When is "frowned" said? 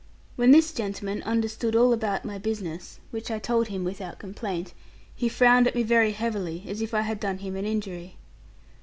5.29-5.67